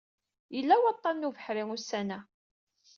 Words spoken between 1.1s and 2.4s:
n ubeḥri ussan-a.